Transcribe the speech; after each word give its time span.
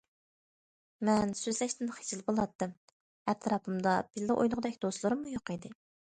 مەن 1.09 1.33
سۆزلەشتىن 1.39 1.91
خىجىل 1.97 2.23
بولاتتىم، 2.31 2.73
ئەتراپىمدا 3.35 3.95
بىللە 4.09 4.41
ئوينىغۇدەك 4.41 4.83
دوستلىرىممۇ 4.89 5.37
يوق 5.37 5.55
ئىدى. 5.59 5.75